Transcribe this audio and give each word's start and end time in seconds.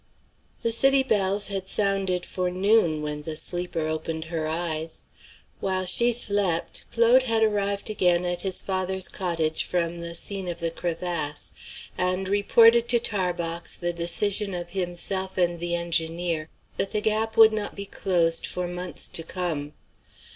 The 0.63 0.71
city 0.71 1.03
bells 1.03 1.45
had 1.45 1.67
sounded 1.69 2.25
for 2.25 2.49
noon 2.49 3.03
when 3.03 3.21
the 3.21 3.35
sleeper 3.37 3.85
opened 3.85 4.25
her 4.33 4.47
eyes. 4.47 5.03
While 5.59 5.85
she 5.85 6.11
slept, 6.11 6.85
Claude 6.91 7.21
had 7.29 7.43
arrived 7.43 7.87
again 7.87 8.25
at 8.25 8.41
his 8.41 8.63
father's 8.63 9.07
cottage 9.07 9.63
from 9.63 9.99
the 9.99 10.15
scene 10.15 10.47
of 10.47 10.59
the 10.59 10.71
crevasse, 10.71 11.53
and 11.99 12.27
reported 12.27 12.89
to 12.89 12.99
Tarbox 12.99 13.75
the 13.77 13.93
decision 13.93 14.55
of 14.55 14.71
himself 14.71 15.37
and 15.37 15.59
the 15.59 15.75
engineer, 15.75 16.49
that 16.77 16.93
the 16.93 17.01
gap 17.01 17.37
would 17.37 17.53
not 17.53 17.75
be 17.75 17.85
closed 17.85 18.47
for 18.47 18.67
months 18.67 19.07
to 19.09 19.21
come. 19.21 19.73